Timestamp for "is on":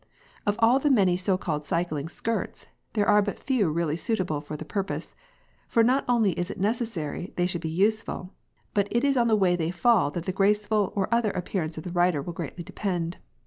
9.03-9.27